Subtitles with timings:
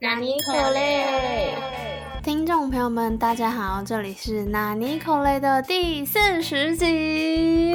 [0.00, 1.56] 纳尼可嘞？
[2.22, 7.74] 听众朋友们，大家好，这里是纳尼可雷的第四十集。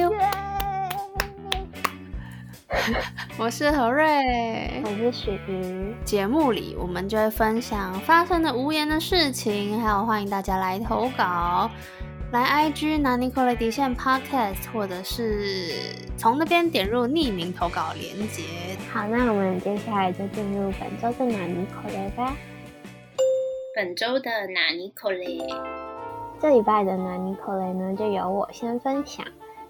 [3.36, 5.94] 我是何瑞，我是许瑜。
[6.02, 11.70] 节目里我们就会分享发生的无言的事情，还有欢迎大家来投稿。
[12.34, 15.70] 来 IG 拿尼可雷底线 Podcast，或者是
[16.16, 18.42] 从那边点入匿名投稿连接。
[18.92, 22.34] 好，那我们接下来就进入本周的拿尼可雷吧。
[23.72, 25.46] 本周的拿尼可雷，
[26.40, 29.24] 这礼拜的拿尼可雷呢，就由我先分享。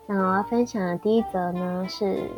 [0.07, 2.31] 那我要分享的第一则呢是。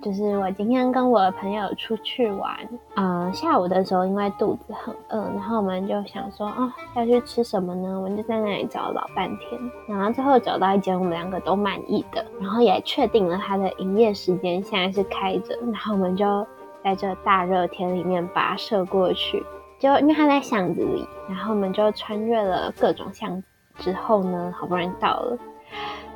[0.00, 2.56] 就是我今天跟我的朋友出去玩，
[2.94, 7.96] 嗯，下午的时候因为肚子很饿，然后我们就想说，哦，要去吃什么呢？
[7.96, 16.46] 我们就在那里找了老半天，然后最后找到一间我们两个都满意的，然后也确定了它的营业时间现在是开着，然后我们就
[16.84, 19.44] 在这大热天里面跋涉过去，
[19.80, 25.36] 就因为它在巷子里，然后我们就穿越了各种巷子之后呢，好不容易到了，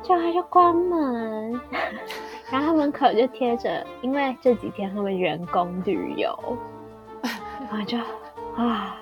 [0.01, 1.59] 就它就关门。
[2.51, 6.37] 然后他门口就贴着，因为这几天他们员工旅游，
[7.71, 7.97] 我就
[8.55, 8.95] 啊，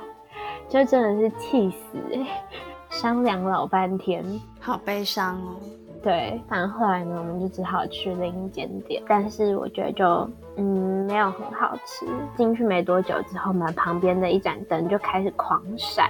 [0.69, 2.45] 就真的是气死哎，
[2.89, 4.23] 商量老半天，
[4.59, 5.55] 好悲伤哦。
[6.03, 12.07] 对，反正后来呢，我们就只好去另一间店，但是我觉得就嗯没有很好吃。
[12.35, 16.09] 进去没多久之后，门旁边的一盏灯就开始狂闪。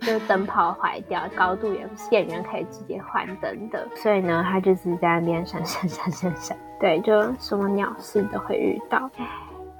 [0.00, 6.56] 就是灯泡坏掉，高度也不是店员可以直接换灯的，所以呢，他就是在那边闪闪闪闪闪。
[6.80, 9.10] 对，就什么鸟事都会遇到，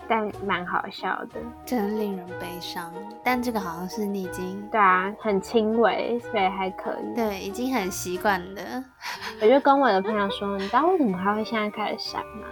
[0.06, 2.92] 但蛮好笑的，真令人悲伤。
[3.24, 7.14] 但这个好像是你已经对啊，很轻微，所以还可以。
[7.16, 8.60] 对，已经很习惯了。
[9.40, 12.46] 我就跟我的朋友说，你知道为什么他会现在开始闪吗？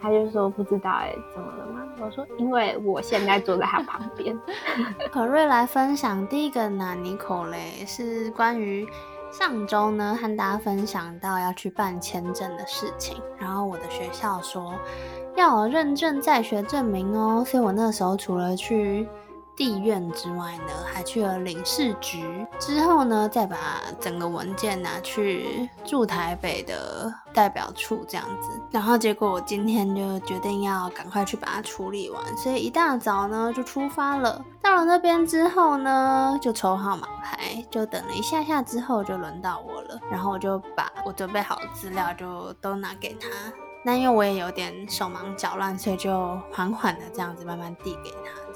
[0.00, 1.82] 他就说不知道哎，怎么了吗？
[2.00, 4.38] 我说因为我现在坐在他旁边。
[5.12, 8.86] 可瑞来分享第一个呢，尼口雷是关于
[9.30, 14.74] 上周呢和大家分享到要去办签证的事情，然后我的学校说
[15.36, 19.08] 要有认证在学证明哦，所以我那时候除了去。
[19.58, 23.56] 地院之外呢，还去了领事局，之后呢，再把
[24.00, 34.40] 整个文件拿去驻台北的代表处这样子，然后结果我今天就决定要赶快去把它处理完，所以一大早呢就出发了。
[34.62, 43.28] 到了那边之后呢，就抽号码牌，就等了一下下之后就轮到我了，然后我就把我准备好的资料就都拿给他，
[43.82, 48.47] 那因为我也有点手忙脚乱，所以就缓缓的这样子慢慢递给他。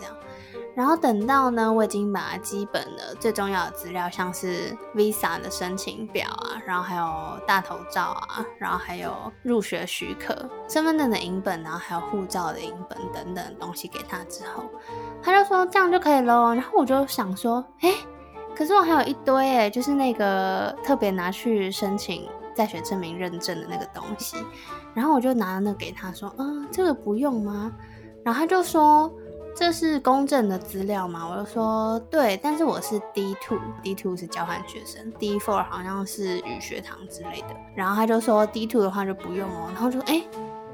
[0.74, 9.12] 然后等到呢，我已经把基本的最重要的资料，像是 Visa 的申请表啊，然后还有大头照啊，然后还有
[9.42, 10.34] 入学许可、
[10.68, 14.64] 身份证的影本，然后还有护照的影本等等东西给他之后，
[15.22, 16.54] 他就说这样就可以喽。
[16.54, 17.92] 然后我就想说，哎，
[18.56, 24.38] 可是我还有一堆哎，就是那个特别拿去申请在学证明认证的那个东西。
[24.94, 27.70] 然后我就拿了那给他说，嗯，这个不用吗？
[28.24, 29.12] 然后他就说。
[29.54, 31.28] 这是公证的资料吗？
[31.30, 37.48] 我就说对，但是我是 D two，D two 是交换学生，D four 好像是语学堂之类的。
[37.74, 39.70] 然后他就说 D two 的话就不用哦。
[39.72, 40.24] 然后就说哎，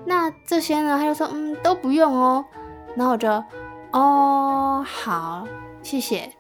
[0.05, 0.97] 那这些呢？
[0.97, 2.45] 他就说嗯都不用哦。
[2.95, 3.29] 然后我就
[3.93, 5.47] 哦好，
[5.83, 6.33] 谢谢。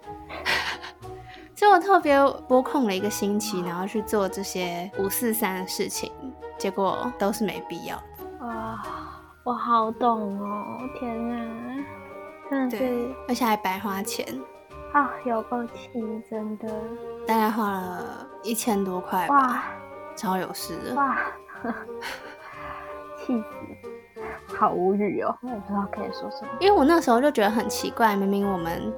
[1.56, 2.16] 所以我特别
[2.48, 6.12] 拨空了一个星期，然后去做这些五四三的事情，
[6.56, 7.96] 结果都是没必要。
[8.40, 8.80] 哇，
[9.44, 11.84] 我好懂哦，天哪！
[12.70, 14.26] 对，而且还白花钱
[14.92, 15.90] 啊，有够气，
[16.30, 16.68] 真的，
[17.26, 19.64] 大概花了一千多块吧，
[20.16, 21.18] 超有事的，哇，
[23.18, 28.92] 气死，好无语哦，我也不知道可以说什么，因为我那时候就觉得很奇怪，明明我们。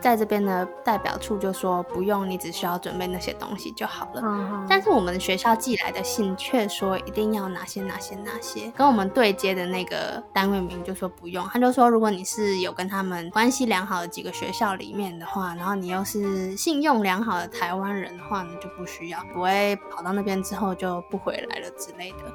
[0.00, 4.66] 在这边的代表处就说不用，你只需要准备那些东西就好了。
[4.68, 11.46] 但是我们学校寄来的信却说一定要哪些哪些哪些，跟我们对接的那个单位名就说不用。
[11.48, 22.32] 他就说如果你是有跟他们关系良好的几个学校里面的话，然后你又是信用良好的台湾人的话呢，就不需要，不会跑到那边之后就不回来了之类的。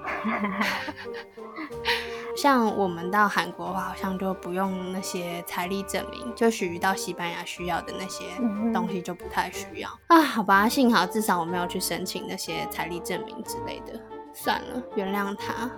[2.40, 8.24] 像我们到韩国的话，好像就不用那些财力证明，就属于到西班牙需要的那些
[8.74, 10.22] 东西就不太需要啊。
[10.22, 14.00] 好吧，幸好至少我没有去申请那些财力证明之类的。
[14.34, 15.70] 算了，原谅他。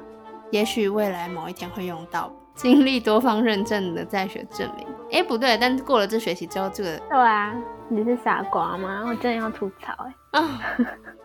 [0.52, 4.86] 也许未来某一天会用到经历多方认证的在学证明。
[5.12, 7.56] 哎，不对，但是过了这学期之后，这个对啊，
[7.90, 9.04] 你是傻瓜吗？
[9.08, 10.60] 我真的要吐槽哎啊。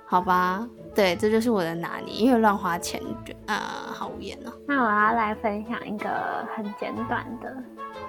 [0.07, 2.99] 好吧，对，这就是我的拿捏，因为乱花钱，
[3.47, 4.53] 啊，好无言哦。
[4.67, 6.09] 那我要来分享一个
[6.57, 7.55] 很简短的，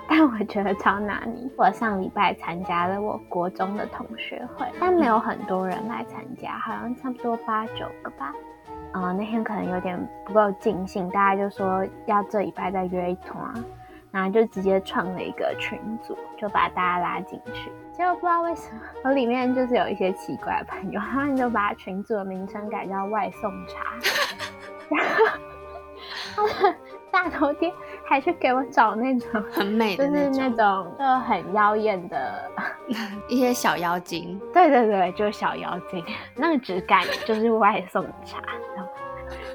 [0.08, 1.50] 但我觉得超拿捏。
[1.58, 8.34] 我上礼拜参加了我国中的同学会，但没有很多人来参加，好像差不多八九个吧。
[8.94, 13.54] 啊，那天可能有点不够尽兴，大家就说要这礼拜再约一团，
[14.12, 17.72] 然后就直接创了一个群组，就把大家拉进去。
[17.92, 23.96] 结果不知道为什么，我里面就是有一些奇怪的朋友，他们就把群组的名称改叫外送茶。
[26.36, 26.76] 然后他们
[27.10, 27.74] 大头贴
[28.06, 32.52] 还去给我找那种很美的就是那种就很妖艳的，
[33.28, 36.06] 一些小妖精， 对对对，就是小妖精，
[36.36, 38.40] 那个质感就是外送茶。
[38.76, 38.86] 然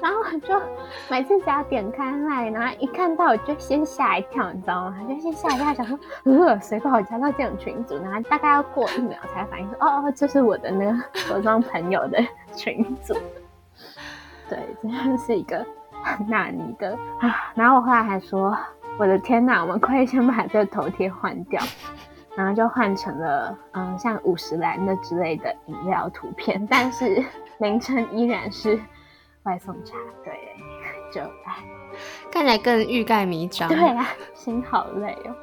[0.03, 0.61] 然后我就
[1.09, 4.97] 每次只要点开来，然后一看到我就先吓一跳，你知道吗？
[5.07, 7.95] 就先吓一跳，想说呃，谁把我加到这种群组？
[8.03, 10.93] 然后大概要过一秒才反应说，哦哦，这是我的那个
[11.33, 12.21] 我装朋友的
[12.53, 13.15] 群组。
[14.49, 15.65] 对，真的是一个
[16.03, 17.53] 很纳尼的啊。
[17.55, 18.53] 然后我后来还说，
[18.97, 21.63] 我的天哪，我们快先把这个头贴换掉，
[22.35, 27.23] 然后就换成了嗯像五十兰的之类的饮料图片，但是
[27.57, 28.77] 名称依然是
[29.43, 29.95] 外送茶。
[30.23, 30.33] 对，
[31.13, 31.63] 就哎，
[32.31, 35.35] 看起来更欲盖弥彰，对啊，心好累哦。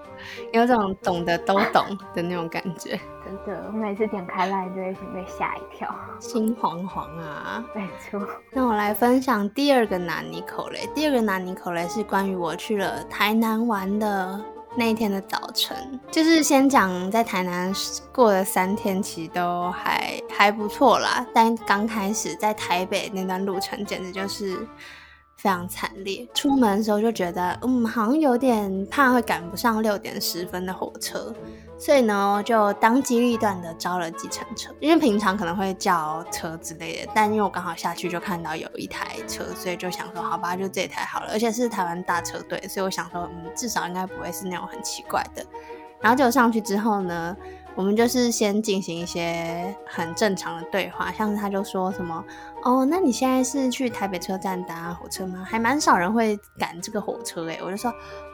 [0.52, 1.82] 有种懂得都懂
[2.12, 5.88] 的那种感觉，真的，我每次点开来就会先被吓一跳，
[6.18, 7.64] 心惶惶啊。
[7.74, 8.20] 没错，
[8.50, 10.86] 那我来分享第二个拿尼口雷。
[10.94, 14.38] 第二个拿尼口雷是关于我去了台南玩的
[14.80, 15.76] 那一天的早晨，
[16.10, 17.70] 就是先讲在台南
[18.14, 21.26] 过了三天，其实都还还不错啦。
[21.34, 24.66] 但刚开始在台北那段路程，简直就是。
[25.36, 31.34] 非常惨烈，出门的时候就觉得，嗯，好像有点怕会赶不上六点十分的火车，
[31.80, 34.70] 所以呢，就当机立断的招了计程车。
[34.80, 41.30] 因为平常可能会叫车之类的，但因为我刚好下去就看到有一台车，所以就想说，好吧，就这台好了。
[41.32, 45.42] 而且是台湾大车队，所以我想说，嗯，至少应该不会是那种很奇怪的。
[46.02, 47.34] 然后就上去之后呢。
[47.76, 52.22] 我们就是先进行一些很正常的对话，像是他就说什么
[52.64, 55.46] 哦，那你现在是去台北车站搭火车吗？
[55.48, 57.60] 还蛮少人会赶这个火车诶。
[57.64, 57.90] 我就说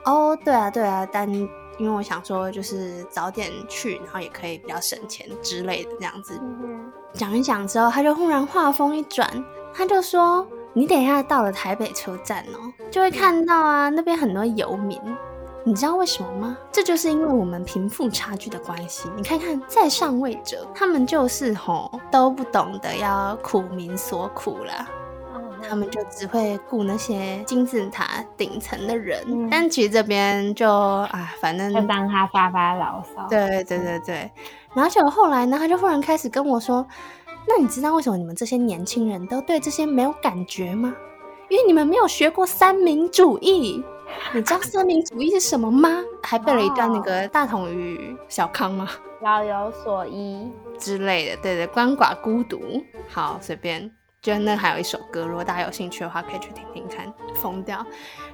[0.06, 1.30] 哦，对啊，对啊，但
[1.78, 6.40] 因为我想说就是早点去，然后也可以比较省钱之类的这样子。
[7.12, 9.28] 讲一讲之后，他就忽然话锋一转，
[9.72, 15.00] 他就说你等一下到了台北车站哦，就会看到啊那边很多游民。
[15.64, 16.56] 你知道为什么吗？
[16.70, 19.10] 这就是因为我们贫富差距的关系。
[19.16, 24.88] 你看看在上位者，他们就是吼都不懂得要苦民所苦了，
[25.68, 29.48] 他们就只会顾那些金字塔顶层的人。
[29.50, 33.26] 但其实这边就啊，反正就当他发发牢骚。
[33.28, 34.30] 对对对对。
[34.74, 36.86] 然后就后来呢，他就忽然开始跟我说
[37.48, 40.94] ：“那你知道为什么你们这些年轻人都对这些没有感觉吗？
[41.48, 43.82] 因为你们没有学过三民主义。”
[44.32, 45.90] 你知道三民主义是什么吗？
[46.22, 48.88] 还背了一段那个大同与小康吗？
[49.20, 50.48] 老有所依
[50.78, 52.60] 之类的，对对，鳏寡孤独。
[53.08, 53.90] 好，随便。
[54.26, 57.14] 就那还有一首歌，如果大家有兴趣的话，可以去听听看。
[57.36, 57.86] 疯掉。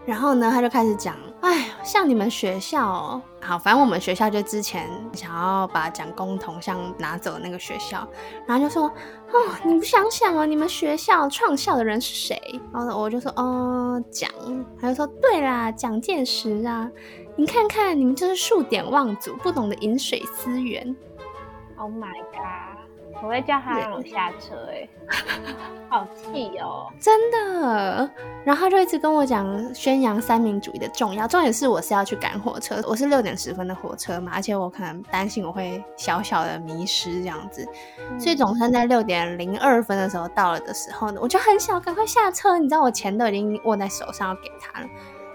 [0.06, 8.08] 然后呢，他就开始讲，哎，像你们学校，哦，好，反正我们学校就之前想要把蒋公铜像拿走的那个学校，
[8.46, 12.40] 然后就说，哦，你不想想哦，你们学校创校的人是谁？
[12.72, 14.30] 然后我就说，哦，蒋。
[14.80, 16.90] 他就说，对啦，蒋介石啊，
[17.36, 20.96] 你看看你们就是数典忘祖，不懂得饮水思源。
[21.76, 22.71] Oh my god！
[23.22, 24.88] 我会叫他让我下车，哎，
[25.88, 28.10] 好气哦，真的。
[28.44, 31.28] 然后他就一直跟我讲宣扬三民主义的重要。
[31.28, 37.64] 重点是我是要去赶火车，我是六点十分的火车嘛，而且我可能担心我会小小的迷失这样子，
[38.18, 42.58] 所以总算在六点零二分的时候到了的时候呢，我就很想赶快下车。
[42.58, 44.86] 你知道我钱都已经握在手上要给他了。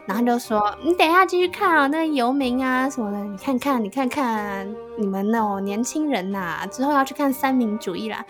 [0.08, 4.66] 然后就说：“你等一下继续看啊，那些游民啊什么的，你看看，你看看，
[4.98, 8.26] 你们那种年轻人呐，之后要去看三民主义啦。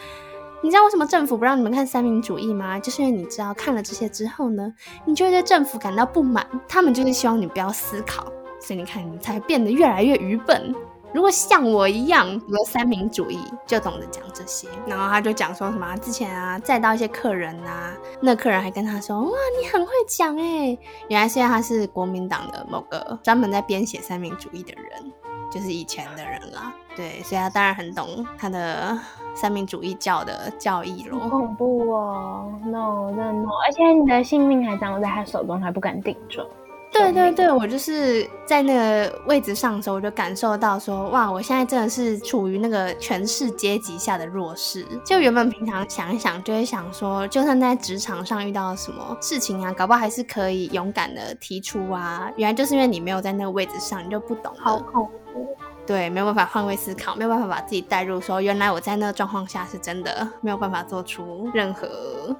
[0.63, 2.79] 你知道为什么政府不让你们看三民主义吗？
[2.79, 4.73] 就是因为你知道看了这些之后呢，
[5.05, 8.25] 你就会对政府感到不满，他们就是希望你不要思考，
[8.59, 10.73] 所以你看你才变得越来越愚笨。”
[11.13, 14.67] 如果像我一样读了三民主义，就懂得讲这些。
[14.85, 25.11] 然后他就讲说什么之前啊再到一些客人啊，那客人还跟他说哇你很会讲哎，原来现在他是国民党的某个专门在编写三民主义的人，
[25.51, 26.73] 就是以前的人啦。
[26.95, 28.99] 对，所以他当然很懂他的
[29.35, 31.29] 三民主义教的教义咯。
[31.29, 36.45] 恐怖哦，no no no，而且你的性命还掌握在他手中，还不敢顶撞。
[36.91, 44.85] 对对对，我就是在那个位置上的时候，我就感受到说，哇，我现在真的是处于那个权势阶级下的弱势。
[45.05, 52.31] 就原本平常想一想，就会想说，就算在职场上遇到什么事情啊，搞不好还是可以勇敢的提出啊。
[52.35, 54.51] 原来就是因为你没有在那个位置上，你就不懂。
[54.57, 55.55] 好恐怖。
[55.85, 61.87] 对，没有办法换位思考，没有办法把自己带入，说原来我在那个状况下是真的没有办法做出任何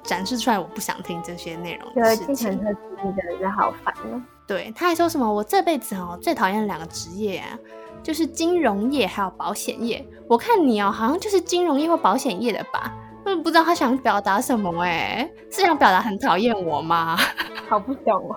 [0.02, 2.34] 展示出来，我不想听这些内容的事情。
[2.34, 4.20] 计程车司机真的是好烦哦。
[4.48, 7.56] 对，他还说什么我这辈子哦最讨厌两个职业啊，
[8.02, 10.04] 就是金融业还有保险业。
[10.26, 12.92] 我看你哦，好像就是金融业或保险业的吧？
[13.26, 17.16] 嗯，不知道他想表达什么哎，是想表达很讨厌我吗？
[17.68, 18.36] 好不懂哦，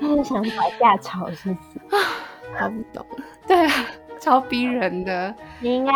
[0.00, 1.94] 他是想吵架吵是不是？
[1.94, 2.00] 啊，
[2.58, 3.06] 好不懂。
[3.46, 3.72] 对啊。
[4.18, 5.92] 超逼人的，你应该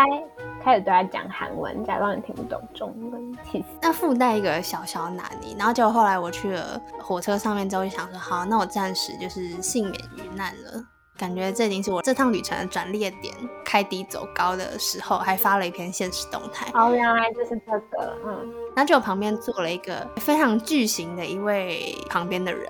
[0.63, 3.39] 开始对他讲韩文，假装你听不懂中文。
[3.51, 10.85] 其实那附带一个小小拿捏，然后结果后来我去了火车上面之后，就想说，好，那我暂时就是幸免于难了。
[11.17, 16.67] 感觉这已经是我这趟旅程的转捩点，开低走高的时候，还发了一篇现实动态。
[16.73, 18.51] 哦，原来就是这个，嗯。
[18.75, 22.67] 然后就旁边坐了一个非常巨型的一位旁边的人。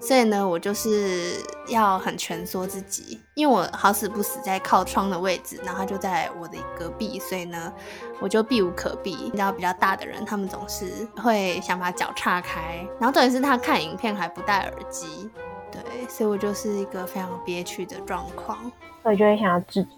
[0.00, 1.36] 所以呢，我就是
[1.68, 7.72] 要很蜷缩自己，因为我好死不死在靠窗的位置，然后就在我的隔壁，所以呢，
[8.18, 9.14] 我就避无可避。
[9.14, 15.30] 你知道，比较大的人，他们总是会想把脚岔开，然后重点是他看影片还不戴耳机，
[15.70, 18.58] 对，所以我就是一个非常憋屈的状况，
[19.02, 19.88] 我就会想要制止，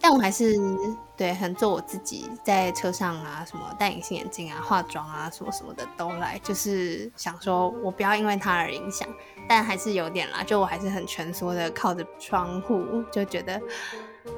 [0.00, 0.54] 但我还是。
[1.18, 9.08] 对，很做我自己，在车上啊，什么戴隐形眼镜啊，化妆啊，什么什么的都来，就是想说我不要因为他而影响，
[9.48, 13.60] 但还是有点啦，就我还是很蜷缩的靠着窗户，就觉得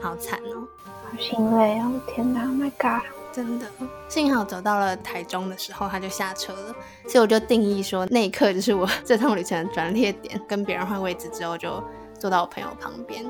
[0.01, 0.67] 好惨哦，
[1.13, 3.67] 好心累哦，天哪，My God，真的，
[4.09, 6.75] 幸好走到了台中的时候他就下车了，
[7.07, 11.85] 所以我就定义说那一刻就是我 这趟旅程的转捩点，跟别人换位置之后就
[12.19, 13.23] 坐到我朋友旁边，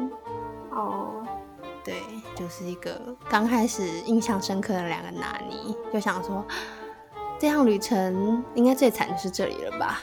[0.70, 1.19] 哦。
[1.84, 1.94] 对，
[2.34, 6.44] 就是一个刚开始印象深刻的两个拿捏，就想说
[7.38, 10.00] 这趟旅程应该最惨的是这里了吧？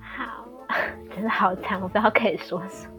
[0.00, 0.46] 好，
[1.14, 2.92] 真的好惨，我不知道可以说什么。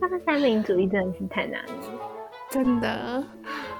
[0.00, 1.72] 那个三民主义真的是太难了，
[2.48, 3.24] 真的。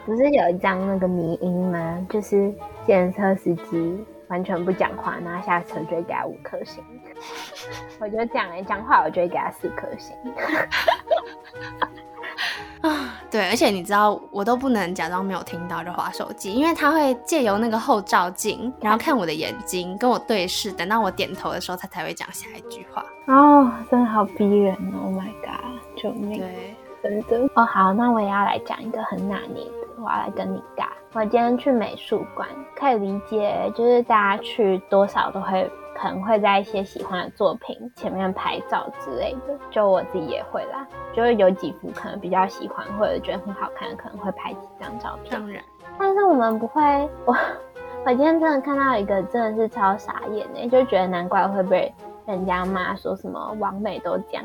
[0.04, 2.06] 不是有一张那个迷音吗？
[2.10, 2.52] 就是
[2.86, 6.82] 电车司机完全不讲话，然后下车就会给他五颗星。
[8.00, 10.16] 我就讲哎，讲话我就会给他四颗星。
[12.80, 23.04] 啊，对，而且你知道，我都不能假装没有听到就划手机，因为他会借由那个后照镜，然后看我的眼睛，跟我对视，等到我点头的时候，他才会讲下一句话。
[23.26, 26.38] 哦，真的好逼人哦！Oh my god，救命！
[26.38, 27.50] 对，真的。
[27.54, 30.86] 哦，好，那我也要来讲一个很拿捏的，我要来跟你尬。
[31.14, 35.68] 我今天去美术馆，可以理解，就是大家去多少都会。
[36.00, 40.86] 可能会在一些喜欢的作品前面拍照之类的，就我自己也会啦。
[41.14, 45.40] 就是有几幅可能比较喜欢或者觉得很好看，可能会拍几张照片。
[45.40, 45.62] 当然，
[45.98, 46.82] 但是我们不会。
[47.24, 47.36] 我
[48.06, 51.92] 我今天真的看到一个真的是超傻眼哎，就觉得难怪会被
[52.26, 54.44] 人家骂说什么完美都这样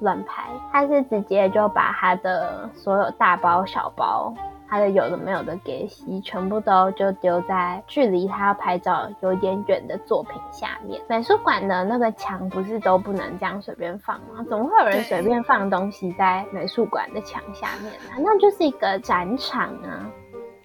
[0.00, 0.50] 乱拍。
[0.70, 4.32] 他是直接就把他的所有大包小包。
[4.70, 11.02] 他的有的没有的给息，全部都就丢在距离他要拍照有点远的作品下面。
[11.08, 14.44] 美术馆的那个墙不是都不能这样随便放吗？
[14.48, 18.22] 怎么会有人随便放东西在美术馆的墙下面呢？
[18.24, 20.08] 那就是一个展场啊。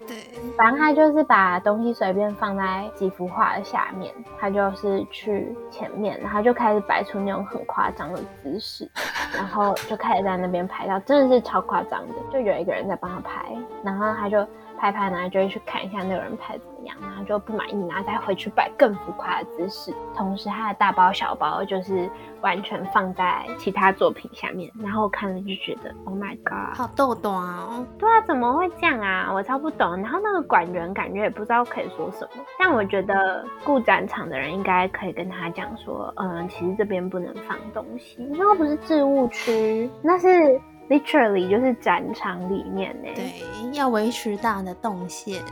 [0.08, 0.18] 对，
[0.58, 8.90] 反正他就是把东西随便放在几幅画的下面，他就是去前面，然后就开始摆出那种很夸张的姿势，
[9.36, 13.46] 然后就开始在那边拍照，真的是超夸张的，就有一个人在帮他拍，
[13.84, 14.46] 然后他就。
[14.78, 19.94] 拍拍呢，就会去看一下那个人拍怎么样，然后就不满意，然后再回去摆更浮夸的姿势。
[20.16, 22.10] 同时，他的大包小包就是
[22.42, 27.86] 完全放在其他作品下面，然后我看了就觉得，Oh my god，好逗逗啊！
[27.98, 29.32] 对啊，怎么会这样啊？
[29.34, 29.96] 我超不懂。
[29.98, 40.62] 然后那个管员感觉也不知道可以说什么，但我觉得顾展场的人应该可以跟他讲说，嗯，其实这边不能放东西，那不是置物区，那是。
[40.90, 43.34] Literally 就是展场里面呢，对，
[43.74, 45.44] 要维持大的动线。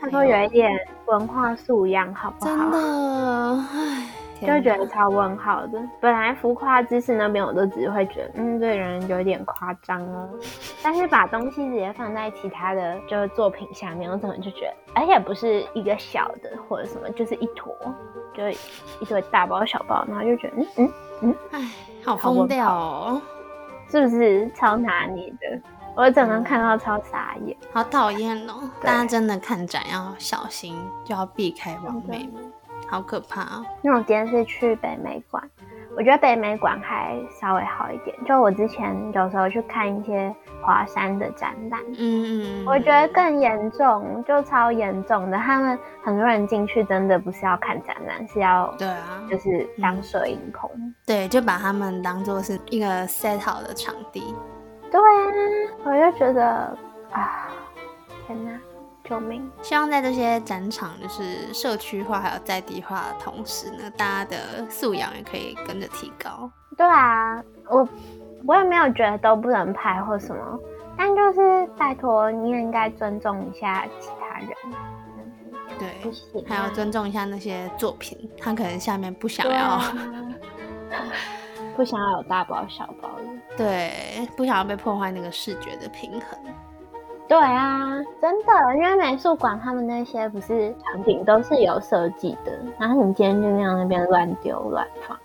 [0.00, 0.70] 他说有一点
[1.06, 2.50] 文化素养，好不好？
[2.50, 5.80] 真的，唉，就觉得超问号的。
[6.00, 10.28] 本来浮夸姿势那边，我都只会觉得，嗯，这人有点夸张哦。
[10.82, 17.74] 但是把东西直接放在其他的就是作品下面，我怎么就觉得，而且不是一个小的或者什么，就是一坨，
[18.34, 21.70] 就一堆大包小包，然后就觉得，嗯嗯嗯，唉，
[22.04, 23.22] 好疯掉哦。
[23.90, 25.60] 是不是超拿捏的？
[25.96, 28.68] 我整个看到超傻眼，好讨厌哦！
[28.82, 32.52] 大家真的看展要小心，就要避开王美们，
[32.88, 33.64] 好可怕哦！
[33.82, 35.48] 因为我今天是去北美馆，
[35.96, 38.16] 我觉得北美馆还稍微好一点。
[38.26, 45.38] 就我之前有时候去看一些华山的展览，嗯嗯，我觉得更严重，就超严重的。
[45.38, 50.68] 他们很多人进去真的不是要看展览，是要对啊，就是当摄影棚。
[51.06, 54.34] 对，就把他们当做是一个 set 好的场地。
[54.90, 55.32] 对啊，
[55.84, 56.76] 我就觉得
[57.12, 57.48] 啊，
[58.26, 58.58] 天哪！
[59.04, 59.48] 救命！
[59.62, 66.50] 希望在这些展场就是社区化还有在地化的同时呢，大家的素养也可以跟着提高。
[66.76, 67.88] 对啊，我
[68.46, 70.58] 我也没有觉得都不能拍或什么，
[70.96, 74.48] 但就是拜托你也应该尊重一下其他人。
[75.78, 79.80] 对，还要尊重一下那些作品，他可能下面不想要，
[81.74, 86.38] 不想要有大包小包的，对，不想要被破坏那个视觉的平衡。
[87.26, 87.90] 对啊，
[88.20, 95.18] 真的，因为美术馆他们那些不是产品都是有设计的，然后你今天就那样那边乱丢乱放，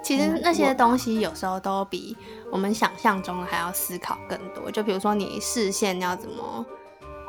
[0.00, 2.16] 其实那些东西有时候都比
[2.52, 4.70] 我们想象中的还要思考更多。
[4.70, 6.64] 就比如说你视线要怎么，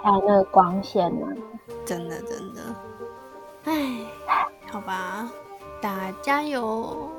[0.03, 1.25] 还有那个光线呢？
[1.84, 2.62] 真的真的，
[3.65, 3.74] 唉，
[4.72, 5.27] 好吧，
[5.81, 7.10] 大家加油，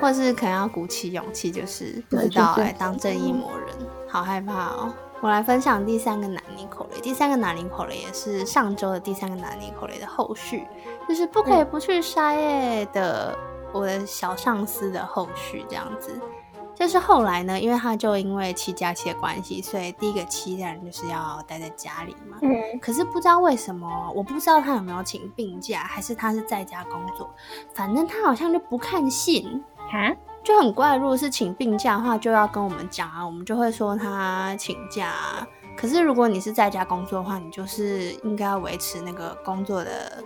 [0.00, 3.68] 或是可能要鼓起勇气，就是不知道来当正义魔人，
[4.08, 4.92] 好害怕哦。
[5.22, 10.66] 我来分享第三个南尼口雷，第三个南尼口雷也是上周的第三个南尼口雷的后续，
[11.08, 13.38] 就是不可以不去筛耶的
[13.72, 16.20] 我的小上司的后续这样子。
[16.74, 22.38] 就是后来呢，因为他就因为七假期的关系，所以第一个期的人就是要待在家里嘛。
[22.42, 22.50] 嗯。
[22.80, 27.30] 可是不知道为什么，我不知道他有没有请病假，还是他是在家工作，
[27.72, 29.62] 反正他好像就不看信
[29.92, 30.10] 啊。
[30.42, 35.12] 就很怪，如果是请病假的话，就要跟我们讲啊，我们就会说他请假。
[35.76, 40.22] 可是如果你是在家工作的话，你就是应该要维持那个工作的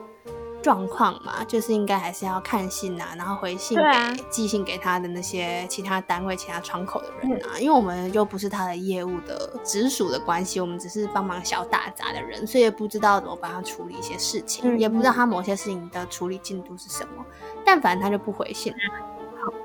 [0.63, 17.25] 状况嘛，就是应该还是要看信啊，然后回信给寄信给他的那些其他单位、其他窗口的人啊，因为我们又不是他的业务的直属的关系，我们只是帮忙小打杂的人，所以也不知道怎么帮他处理一些事情，也不知道他某些事情的处理进度是什么。
[17.65, 18.73] 但凡他就不回信。
[18.73, 19.16] 好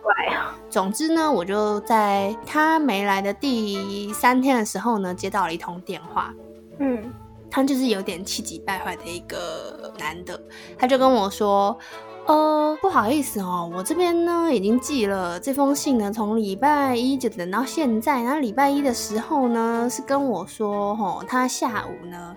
[0.02, 0.56] 怪啊！
[0.70, 6.34] 总之呢，我就在他没来的第三天的时候呢，接到了一通电话。
[6.80, 7.14] 嗯，
[7.50, 10.42] 他就是有点气急败坏的一个男的，
[10.78, 11.78] 他就跟我说
[12.26, 18.24] ：“呃，不好意思哦，我这边呢已经寄了这封信呢，从礼拜一就等到现在。
[18.24, 22.36] 然后礼拜一的时候呢，是跟我说，哦，他下午呢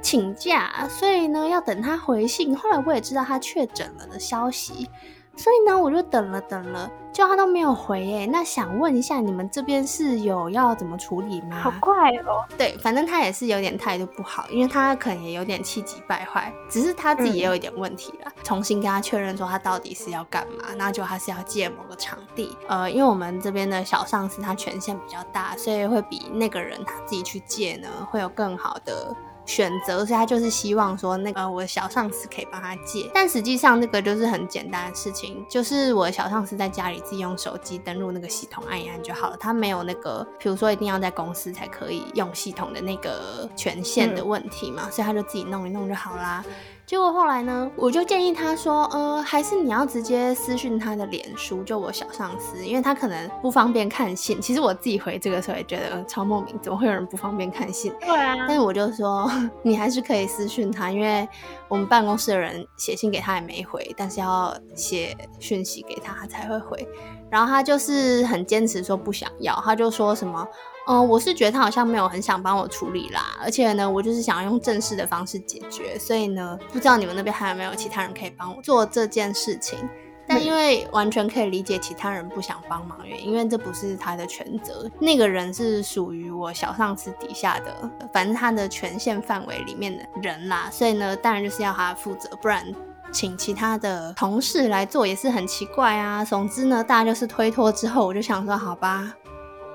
[0.00, 2.56] 请假，所以呢要等他回信。
[2.56, 4.88] 后来我也知道他确诊了的消息。”
[5.36, 8.26] 所以呢，我就等了等了，就他都没有回哎。
[8.26, 11.58] 那想问一下，你们这边是有要怎么处理吗？
[11.58, 12.44] 好怪哦。
[12.58, 18.32] 对，反正他也是有点态度不好，因为他可能也有点气急败坏，只是他自己也有一点问题了。
[18.44, 22.56] 重新跟他确认说他到底是要干嘛，那就他是要借某个场地。
[22.68, 29.14] 呃，因为我们这边的小上司他权限比较大，所以会比那个人他自己去借呢，会有更好的。
[29.44, 46.44] 选择，所以他就是希望说，那个我的小上司可以帮他借，但实际上那个就是很简单的事情，就是我的小上司在家里自己用手机登录那个系统，按一按就好了，他没有那个，比如说一定要在公司才可以用系统的那个权限的问题嘛，所以他就自己弄一弄就好啦。
[46.84, 54.38] 结果后来呢，我就建议他说，呃，还是你要直接私讯他的脸书，就我小上司，因为他可能不方便看信。
[54.42, 57.90] 其实我自己回这个时候也觉得超莫名，怎么会有人不方便看信？
[58.00, 58.34] 对啊。
[58.46, 59.30] 但是我就说，
[59.62, 61.26] 你还是可以私讯他，因为
[61.68, 66.86] 我们办公室的人写信给他也没回，但是要写讯息给他，他才会回。
[67.30, 70.46] 然后他就是很坚持说不想要，他就说什么。
[70.88, 79.78] 嗯，我是觉得他好像没有很想帮我处理啦，而且呢，我就是想要用正式的方式解决，所以呢，不知道你们那边还有没有其他人可以帮我做这件事情。
[80.24, 92.64] 但因为完全可以理解其他人不想帮忙原因，因为这不是他的全责，那个人是属于我小上司底下的，反正他的权限范围里面的人啦，所以呢，当然就是要他负责，不然
[93.12, 96.24] 请其他的同事来做也是很奇怪啊。
[96.24, 99.12] 总之呢，大家就是推脱之后，我就想说，好吧。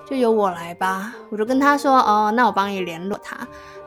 [0.10, 3.36] 就由我来吧，我就跟他说，哦，那我帮你联络他，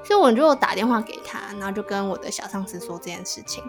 [0.04, 3.64] 所以我就打电话给他，然后就跟我的小上司说这件事情。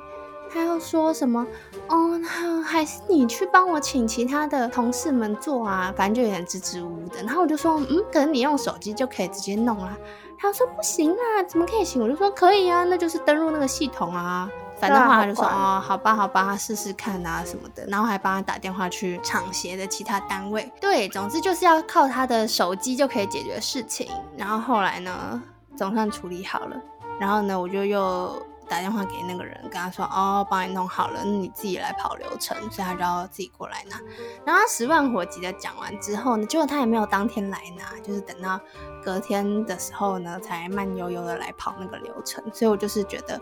[0.54, 1.48] 他又说什么，
[1.88, 7.24] 哦，那还是你去帮我请其他的同事们做啊，反正就有点支支吾吾的。
[7.24, 9.98] 然后我就说，嗯，可能你用手机就可以直接弄啦。
[10.38, 12.04] 他说不行啊，怎么可以行？
[12.04, 14.50] 我就说可以啊，那就是登录那个系统啊。
[14.82, 20.72] 反正话就说哦，好吧，好吧，试试看啊什么的，然后还帮他打电话去厂协的其他单位。
[20.82, 24.10] 对，总之就是要靠他的手机就可以解决事情。
[24.36, 25.40] 然后后来呢，
[25.78, 26.76] 总算处理好了。
[27.20, 33.98] 然后呢，我就又打电话给那个人，跟他说哦，帮你弄好了，那你自己来跑流程，所以他就要自己过来拿。
[34.44, 38.60] 然后他十万火急的讲完之后呢，结果他也没有当天来拿，就是等到
[39.04, 42.44] 隔天的时候呢，才慢悠悠的来跑那个流程。
[42.52, 43.40] 所以我就是觉得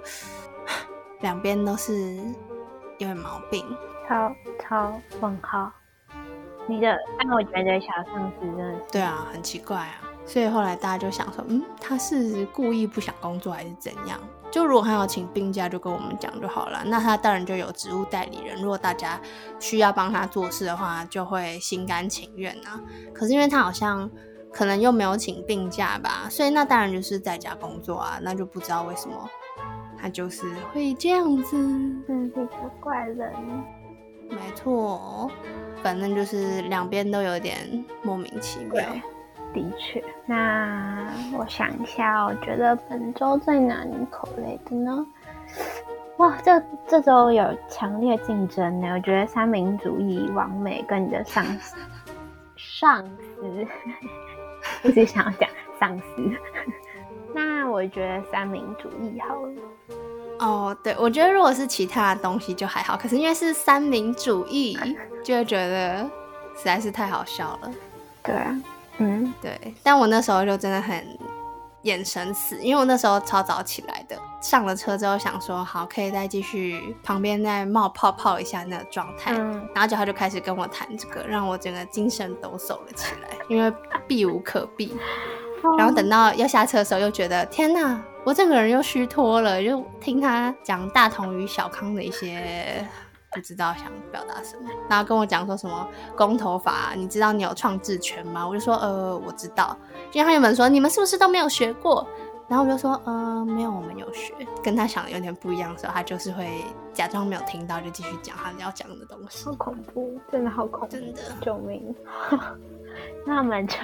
[1.21, 2.17] 两边都是
[2.97, 3.65] 有点毛病，
[4.07, 5.71] 超超问号。
[6.67, 10.01] 你的，但我觉得小上司真的是对啊，很奇怪啊。
[10.25, 14.19] 所以后来大家就想说，嗯，他是故意不想工作还是怎样？
[14.51, 16.83] 就如果他要请病假，就跟我们讲就好了。
[16.85, 19.19] 那他当然就有职务代理人，如果大家
[19.59, 22.79] 需要帮他做事的话，就会心甘情愿啊。
[23.13, 24.07] 可是因为他好像
[24.51, 28.19] 可能又没有请病假吧，所以那当然就是在家工作啊。
[28.21, 29.27] 那就不知道为什么
[30.01, 31.57] 他就是会这样子。
[32.07, 33.31] 真是一个怪人。
[34.29, 35.31] 没错，
[35.81, 37.57] 反正就是两边都有点
[38.03, 38.83] 莫名其妙。
[39.51, 45.03] 的确，那我想一下，我觉得本周最难口类的呢？
[46.17, 48.93] 哇，这这周有强烈竞争呢。
[48.93, 51.75] 我觉得三民主义、王美跟你的上司，
[52.55, 53.67] 上司，
[54.83, 56.31] 一直想要讲上司。
[57.33, 59.53] 那我觉得三民主义好了。
[60.39, 64.77] 哦，对，我觉得如果是其他的东西就还好，可是因为是三民主义，
[65.23, 66.03] 就会觉得
[66.55, 67.71] 实在是太好笑了。
[68.23, 68.61] 对啊。
[69.01, 71.01] 嗯，对，但我那时候就真的很
[71.83, 79.31] 眼神死，因为我那时候超早起来的，上了车之后想说好，可以再继续旁边再冒泡泡一下那个状态，
[79.73, 83.73] 然后就他就开始跟我谈这个，让我整个精神抖擞了起来，因为
[84.05, 84.93] 避无可避。
[85.77, 92.85] 然后等到要下车的时候，又觉得天哪，我整个人又虚脱了，就听他讲大同与小康的一些。
[93.31, 98.47] 不知道想表达什么，然后跟我讲说什么公投法，你知道你有创制权吗？
[98.47, 99.77] 我就说呃我知道，
[100.13, 102.07] 因为他原本说你们是不是都没有学过，
[102.47, 106.49] 然后我就说呃没有，我们有学，跟他想的有点不一样的时候，他就是会
[106.91, 109.45] 假装没有听到，就继续讲他要讲的东西。
[109.45, 111.95] 好恐怖，真的好恐怖，真的救命！
[113.27, 113.75] 那我们就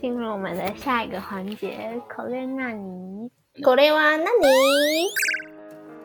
[0.00, 4.48] 进入我们的下一个环节，口列那尼，口列哇那你。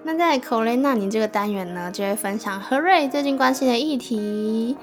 [0.04, 4.76] 那在口雷那你这个单元呢，就会分享何瑞最近关心的议题，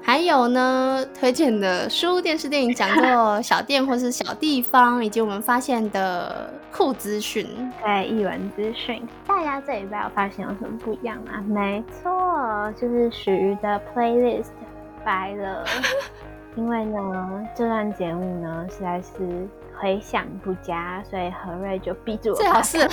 [0.00, 7.44] 还有呢推荐的书、电视、电影讲座、小店或是小地方，以及我们发现的酷资讯，
[7.82, 9.02] 对译文资讯。
[9.26, 11.44] 大家这礼拜有发现有什么不一样吗？
[11.48, 14.50] 没错，就是许的 playlist
[15.04, 15.64] 白了，
[16.54, 19.48] 因为呢这段节目呢实在是
[19.82, 22.78] 回响不佳，所以何瑞就逼住我最好是。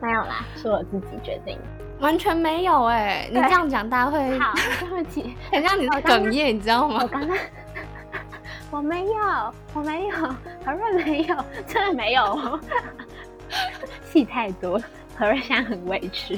[0.00, 1.58] 没有啦，是我自己决定，
[1.98, 3.28] 完全没有哎！
[3.28, 7.00] 你这样讲，大家会 好对不起， 很像你的哽咽，你知道吗？
[7.02, 7.36] 我刚刚
[8.70, 10.16] 我没有，我没有，
[10.64, 11.36] 何瑞没有，
[11.66, 12.58] 真的没有，
[14.04, 14.80] 戏太多，
[15.18, 16.36] 何瑞现在很委屈。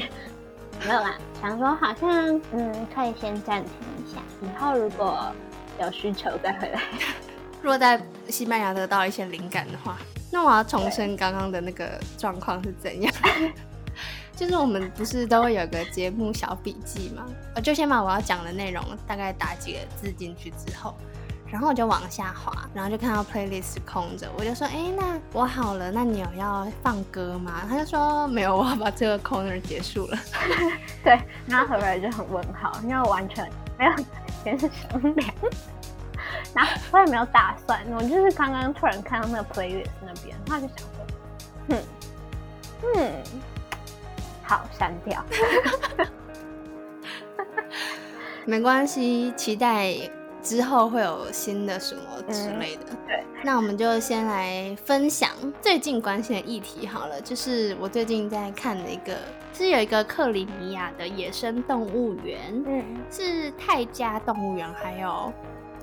[0.88, 2.10] 没有啦，想说好像
[2.52, 5.30] 嗯，可以先暂停一下，以后如果
[5.80, 6.80] 有需求再回来。
[7.62, 9.96] 若在西班牙得到一些灵感的话。
[10.34, 13.12] 那我要重申刚刚的那个状况是怎样？
[14.34, 17.26] 就是我们不是都会有个节目小笔记吗？
[17.54, 20.94] 我就先把我要讲的内容大概打几个字进去之后，
[21.46, 30.18] 然后我就往下滑，然后就看到 playlist 空着，我就说：“哎，那我好了，那你有要放歌吗？”他就说：“没有，我要把这个 corner 结束了。
[31.04, 33.46] ”对，然后何来就很问号，因为我完全
[33.78, 33.92] 没有
[34.42, 34.70] 先商
[35.14, 35.34] 量。
[36.54, 41.06] 然后我也没有打算，我就是刚刚突然看到那个 playlist 那边，他就想说，
[41.68, 41.82] 嗯
[42.94, 43.12] 嗯，
[44.42, 45.24] 好删掉，
[48.44, 49.94] 没关系，期待
[50.42, 52.02] 之后会有新的什么
[52.32, 52.84] 之类的。
[53.06, 59.16] 对，那我们就先来分享最近关心的议题好了，就是我最近在看的一个，
[59.52, 65.32] 是有一个克里米亚的野生动物园，嗯，是泰加动物园，还有。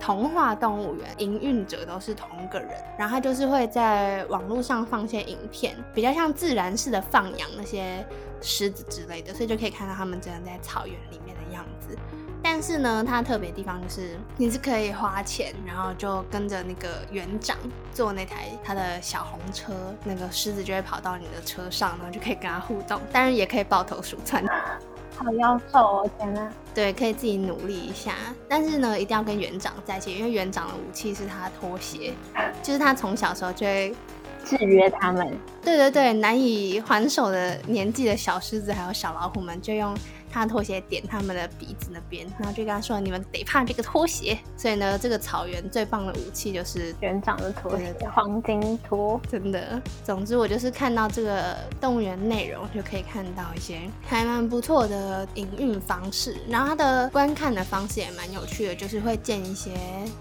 [0.02, 8.08] 童话动物园营运者都是同一个人，然后他就是会在网络上放些影片，比较像自然式的放养那些
[8.40, 11.98] 狮子之类的，所以就可以看到他们真的在草原里面的样子。
[12.42, 17.58] 但是呢，它特别地方就是你是可以花钱，然后就跟着那个园长
[17.94, 19.74] 坐那台他的小红车，
[20.04, 24.44] 那个狮子就会跑到你的车上，然后就可以跟他互动，当然也可以抱头鼠窜。
[25.18, 26.10] 好妖兽哦！
[26.18, 28.14] 天哪，对，可以自己努力一下，
[28.48, 32.14] 但是呢，一定要跟园长在一起，因为园长的武器是他的拖鞋，
[32.64, 33.94] 就是他从小时候就会
[34.46, 35.38] 制约他们。
[35.62, 39.94] 对对对，难以还手的年纪的小狮子还有小老虎们，就用
[40.32, 49.82] 他的拖鞋点他们的鼻子那边，然后就跟他说：“你们得怕这个拖鞋。”所以呢，这个草原最棒的武器就是园长的拖鞋，黄金拖，真的。
[50.04, 56.38] 总之，我就是看到这个动物园内容，就可以看到一些还蛮不错的营运方式。
[56.48, 59.72] 然后它的观看的方式也蛮有趣的，就是会建一些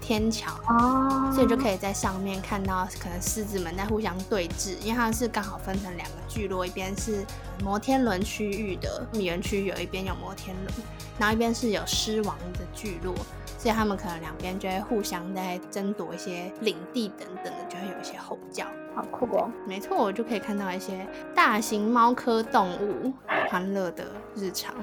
[0.01, 7.25] 天桥哦，所以就可以在上面看到可能狮子们在互相对峙，因为它是刚好分成两个聚落，一边是
[7.63, 10.73] 摩天轮区域的园区，有一边有摩天轮，
[11.17, 13.13] 然后一边是有狮王的聚落。
[13.57, 19.51] 所以他们可能两边就会互相在争夺一些领地等等的，就会有一些吼叫，好酷哦！
[19.67, 23.11] 没错，我就可以看到一些大型猫科动物
[23.49, 24.73] 欢乐的日常，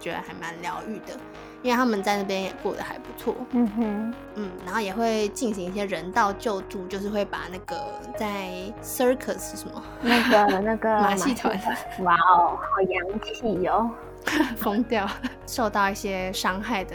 [0.00, 1.14] 觉得还蛮疗愈的，
[1.62, 3.34] 因为他们在那边也过得还不错。
[3.52, 7.82] 嗯哼，嗯，然后也会进行一些人道救助，就是会把那个
[8.16, 8.50] 在
[8.82, 11.56] circus 什么那个那个 马戏团，
[12.00, 13.90] 哇哦，好洋气哦！
[14.56, 15.08] 疯掉，
[15.46, 16.94] 受到一些伤害的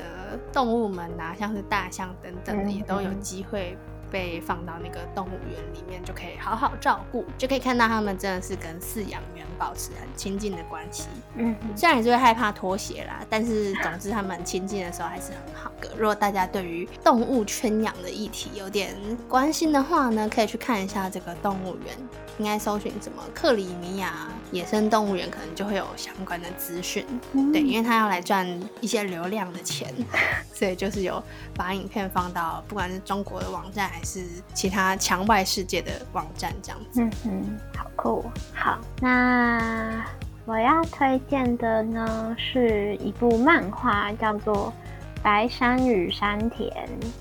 [0.53, 3.77] 动物们啊，像是大象等等的，也都有机会。
[4.11, 11.07] 被放到那个动物园里面，就可以好好照顾，就可以看到他们真的是跟饲养员保持很亲近的关系。
[11.35, 15.89] 嗯，虽然也是会害怕脱鞋啦，但是总之他们亲近的时候还是很好的。
[15.97, 18.95] 如果大家对于动物圈养的议题有点
[19.27, 21.95] 关心的话呢，可以去看一下这个动物园，
[22.37, 27.05] 应该搜寻什么克里米亚野生动物园，可能就会有相关的资讯。
[27.51, 28.47] 对，因为他要来赚
[28.79, 29.91] 一些流量的钱，
[30.53, 31.21] 所以就是有
[31.55, 33.87] 把影片放到不管是中国的网站。
[33.87, 34.21] 还是
[34.53, 37.01] 其他墙外世界的网站这样子。
[37.01, 38.23] 嗯嗯，好酷。
[38.53, 40.05] 好，那
[40.45, 44.71] 我要推荐的呢是一部漫画，叫做
[45.23, 46.69] 《白山与山田》，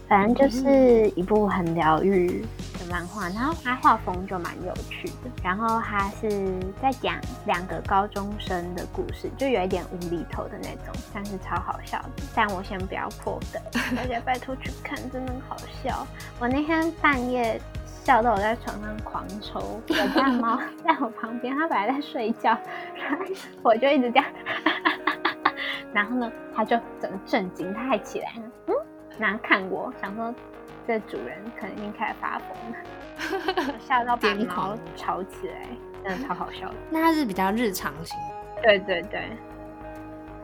[0.08, 2.44] 反正就是一部很疗愈。
[2.90, 6.28] 漫画，然后他画风就蛮有趣的，然后他是
[6.80, 7.14] 在讲
[7.46, 12.10] 两个高中生的故事，就有一点无厘头的那种，但是超好笑的。
[12.34, 13.62] 但我先不要破梗，
[13.96, 16.06] 大家拜托去看，真的好笑。
[16.38, 17.60] 我那天半夜
[18.04, 22.56] 笑到我在床上狂抽，我家猫在我旁边，它本来在睡觉，
[23.62, 24.26] 我就一直这样，
[25.92, 28.32] 然后呢，它就整个震惊，它还起来，
[28.66, 28.74] 嗯，
[29.18, 30.34] 然后看我，想说。
[30.86, 32.48] 这主人可能已经开始发疯
[33.66, 35.66] 了， 吓到把猫吵起来，
[36.04, 36.74] 真的超好笑的。
[36.90, 38.16] 那它是比较日常型，
[38.62, 39.20] 对对对。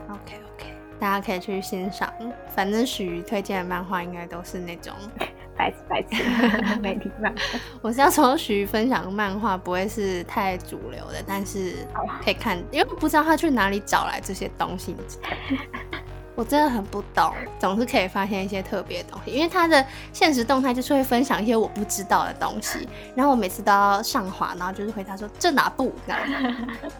[0.08, 0.66] OK OK，
[0.98, 2.12] 大家可以去欣赏。
[2.48, 4.92] 反正许瑜推荐的漫画应该都是那种
[5.56, 7.30] 白痴白痴没礼貌。
[7.80, 11.86] 我是要说许瑜分享的漫画不会是太主流的，但是
[12.22, 14.96] 可以看，因为不知道他去哪里找来这些东西。
[16.34, 26.20] 我真的很不懂，总是可以发现一些特别的东西，因为他的现实动态就是会分享一些我不知道的东西，然后我每次都要上滑，然后就是回答说这哪部，这样，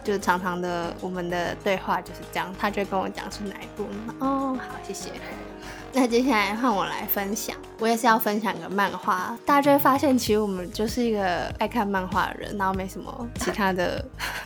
[0.03, 3.85] 就是常常的我们的对话就是这样，他就跟我讲是哪一部，
[4.19, 5.09] 哦，好，谢谢。
[5.95, 14.03] 那接下来换我来分享，我也是要分享个漫画，大家就会发现其实我们就是一个爱看漫画的人，然后没什么其他的，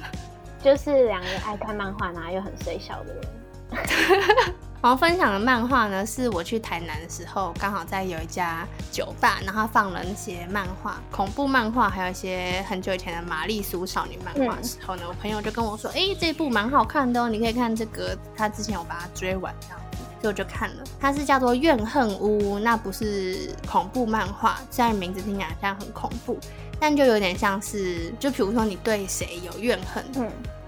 [0.61, 3.23] 就是两个爱看漫画，然后又很衰小的人。
[4.87, 20.83] 然后分享的漫画呢，是我去台南的时候，刚好在有一家酒吧，然后放了一些漫画，恐怖漫画，还有一些很久以前的玛丽苏少女漫画的时候呢，我朋友就跟我说：“哎，这部蛮好看的哦，你可以看这个。”他之前我把它追完，这样子，所以我就看了。
[21.01, 26.39] 它是叫做《怨恨屋》，那不是恐怖漫画，虽然名字听起来像很恐怖，
[26.79, 30.05] 但就有点像是，就比如说你对谁有怨恨。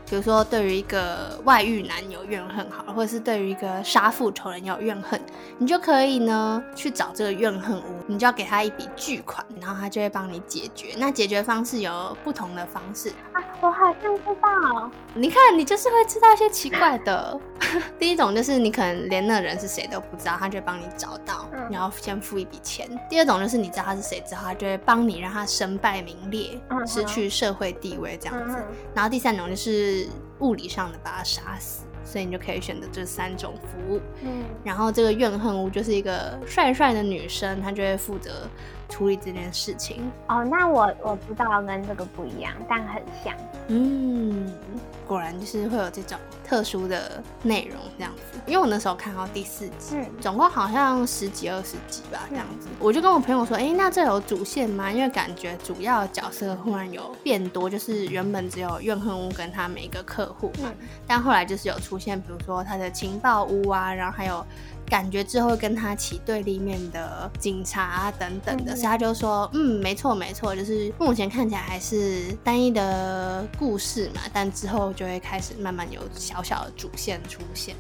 [0.09, 5.21] 比如说，对于一个外遇男有怨恨，好，或者是对于一个杀父仇人有怨恨，
[5.59, 10.95] 你就可以呢去找这个怨恨屋，你就要给他一笔巨款，然后他就会帮你解决。
[10.97, 14.89] 那解决方式有不同的方式啊，我好像知道。
[15.13, 17.39] 你看，你就是会知道一些奇怪的。
[17.99, 22.89] 第一种就是你可能连那人是谁都不知道，他就会帮你找到，你要先付一笔钱。
[23.09, 28.57] 第二种就是你知道他是谁之后，他就会帮你让他身败名裂，失去社会地位这样子。
[28.95, 29.98] 然后第三种就是。
[30.39, 33.99] 物理上的把他杀死，所以你就可以选择这三种服务。
[34.21, 38.47] 嗯，然后这个怨恨屋就是一个帅帅的女生，她就会负责
[38.87, 40.11] 处理这件事情。
[40.27, 43.35] 哦，那我我知道跟这个不一样，但很像。
[43.67, 44.53] 嗯。
[45.07, 54.91] 果然就是会有这种特殊的内容这样子，因为我那时候看到第四集，总共好像十几二十集吧这样子，我就跟我朋友说，哎，那这有主线吗？
[54.91, 60.73] 因为感觉主要角色忽然有变多，就是原本只有怨恨屋跟他每一个客户嘛，
[61.05, 64.43] 但后来就是有出现，比如说他的情报屋啊，然后还有。
[64.89, 77.75] 感觉之后跟他起对立面的警察等等的，所以他就说，嗯，没错没错，就是目前看起来还是单一的故事嘛，但之后就会开始慢慢有小小小的主线出现。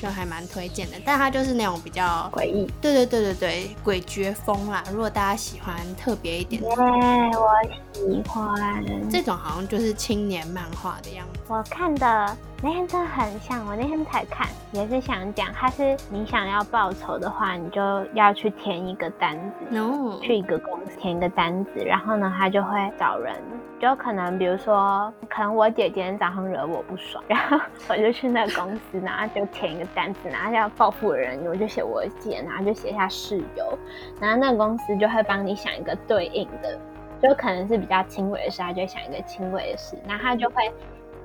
[0.00, 0.96] 就还蛮推荐的。
[1.04, 4.82] 但它就是那种比较诡异，对对对对对，诡谲风啦。
[4.90, 7.48] 如果大家喜欢特别一点，对，我
[7.92, 11.38] 喜欢这种，好像就是青年漫画的样子。
[11.46, 17.82] 我看的那天真的很像，我那天才看，也是想讲，他是你想要报仇的话，你就
[18.14, 23.34] 要去填一个单子，哦，去一个公司填一个单子，然后呢，他就会找人，
[23.80, 33.76] 就可能比如说，可能我姐今天早上惹我不爽，然后我就去那个公司，然后就填一个单子，然后要报复的人，我就写我姐，然后就写下室友，
[34.20, 36.78] 然后那个公司就会帮你想一个对应的，
[37.20, 40.72] 就可能是比较轻微的事，他就会想一个轻微的事，然后他就会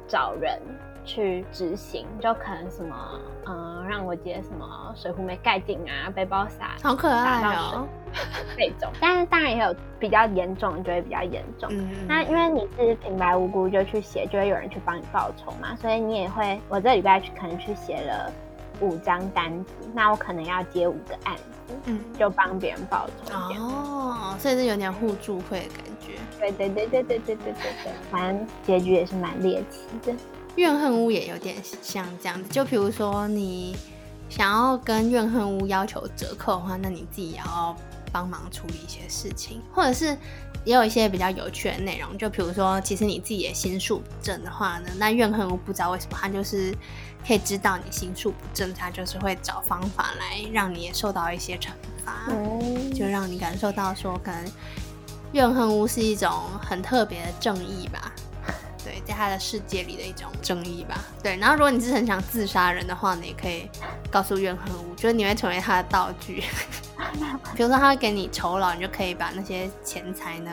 [0.08, 0.60] 找人
[1.08, 7.88] 去执行，就可能什么，嗯、让我接什么水壶没盖紧啊，背包洒好可爱哦。
[8.58, 11.70] 这种，但是当然也有比较严重，就会比较严重。
[11.72, 18.32] 嗯，那因为你是平白无故就去写，就会有人去帮你报仇嘛，所以你也会，我这礼拜去可能去写了
[18.82, 23.34] 五张单子，那我可能要接五个案子，嗯，就帮别人报仇。
[23.36, 26.14] 哦，所以是有点互助会的感觉。
[26.40, 30.18] 对对对对对对对对对，反正结局也是蛮猎奇的。
[30.58, 33.78] 怨恨屋也有点像这样子，就比如说你
[34.28, 37.76] 想要跟怨恨屋要求折扣的话，那你自己也要
[38.12, 40.18] 帮忙处理一些事情，或者是
[40.66, 46.76] 也有一些比较有趣的内容，就比如说，其实你自己也心术不正的话呢，那怨恨屋不知道为什么他就是
[47.26, 51.70] 可以知道你心术不正，他就是会找方法来让你也受到一些惩
[52.04, 52.26] 罚。
[52.30, 54.52] 嗯，就让你感受到说，可能
[55.34, 58.12] 怨恨屋是一种很特别的正义吧。
[59.18, 60.96] 他的世界里的一种争议吧。
[61.24, 63.70] 对，然后如果你是很想自杀人的话你，也可以
[64.12, 66.44] 告诉怨恨屋，就是你会成为他的道具。
[67.56, 70.52] 比如说他会给你酬劳，你就可以把那些钱财呢，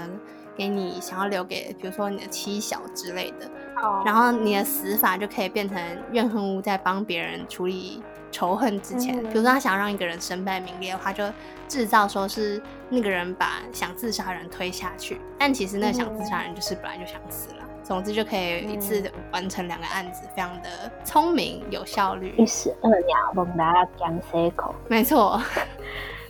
[0.57, 3.47] 给你想要留给，比如说你的妻小之类的。
[3.83, 5.79] 哦然后你的死法就可以变成
[6.13, 11.25] 怨恨屋在帮别人处理仇恨之前，嗯比如说他想让一个人身败名裂的话，就
[11.69, 17.64] 制造说是那个人把想自杀人推下去，但其实那个想自杀人就是本来就想死了。
[17.85, 22.35] 总之就可以一次完成两个案子，非常的聪明有效率。
[22.39, 24.75] 一石二鸟，蒙达江 C 口。
[24.89, 25.37] 没错，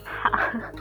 [0.03, 0.31] 好，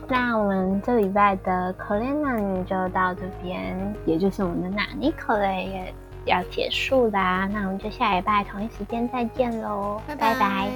[0.08, 7.48] 那我们这礼拜的可怜男女就到这边，也就是我们的纳尼可雷也要结束啦。
[7.52, 10.68] 那我们就下礼拜同一时间再见喽，拜拜拜